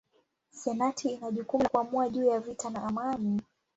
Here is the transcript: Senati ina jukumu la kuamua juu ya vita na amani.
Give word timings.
Senati 0.51 1.09
ina 1.09 1.31
jukumu 1.31 1.63
la 1.63 1.69
kuamua 1.69 2.09
juu 2.09 2.27
ya 2.27 2.39
vita 2.39 2.69
na 2.69 2.83
amani. 2.83 3.41